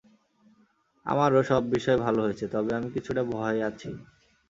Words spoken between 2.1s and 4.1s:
হয়েছে, তবে আমি কিছুটা ভয় আছি।